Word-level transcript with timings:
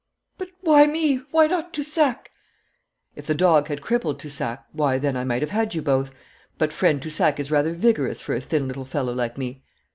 'But 0.39 0.49
why 0.61 0.87
me? 0.87 1.17
Why 1.29 1.45
not 1.45 1.73
Toussac?' 1.73 2.31
'If 3.15 3.27
the 3.27 3.35
dog 3.35 3.67
had 3.67 3.83
crippled 3.83 4.19
Toussac, 4.19 4.63
why 4.71 4.97
then 4.97 5.15
I 5.15 5.23
might 5.23 5.43
have 5.43 5.51
had 5.51 5.75
you 5.75 5.83
both. 5.83 6.09
But 6.57 6.73
friend 6.73 6.99
Toussac 6.99 7.39
is 7.39 7.51
rather 7.51 7.73
vigorous 7.75 8.19
for 8.19 8.33
a 8.33 8.41
thin 8.41 8.67
little 8.67 8.83
fellow 8.85 9.13
like 9.13 9.37
me. 9.37 9.61